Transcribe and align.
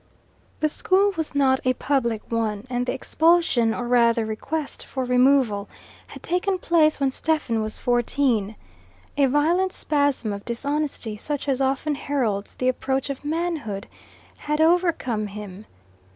The 0.61 0.67
school 0.67 1.11
was 1.15 1.35
not 1.35 1.59
a 1.63 1.73
public 1.75 2.23
one, 2.31 2.65
and 2.71 2.87
the 2.87 2.91
expulsion, 2.91 3.71
or 3.71 3.87
rather 3.87 4.25
request 4.25 4.83
for 4.83 5.05
removal, 5.05 5.69
had 6.07 6.23
taken 6.23 6.57
place 6.57 6.99
when 6.99 7.11
Stephen 7.11 7.61
was 7.61 7.77
fourteen. 7.77 8.55
A 9.15 9.27
violent 9.27 9.73
spasm 9.73 10.33
of 10.33 10.43
dishonesty 10.43 11.17
such 11.17 11.47
as 11.47 11.61
often 11.61 11.93
heralds 11.93 12.55
the 12.55 12.67
approach 12.67 13.11
of 13.11 13.23
manhood 13.23 13.85
had 14.37 14.59
overcome 14.59 15.27
him. 15.27 15.67